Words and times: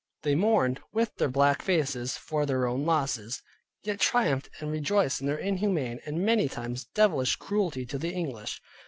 They 0.23 0.33
mourned 0.33 0.79
(with 0.91 1.15
their 1.17 1.29
black 1.29 1.61
faces) 1.61 2.17
for 2.17 2.47
their 2.47 2.65
own 2.65 2.87
losses, 2.87 3.43
yet 3.83 3.99
triumphed 3.99 4.49
and 4.59 4.71
rejoiced 4.71 5.21
in 5.21 5.27
their 5.27 5.37
inhumane, 5.37 5.99
and 6.07 6.25
many 6.25 6.49
times 6.49 6.85
devilish 6.95 7.35
cruelty 7.35 7.85
to 7.85 7.99
the 7.99 8.11
English. 8.11 8.63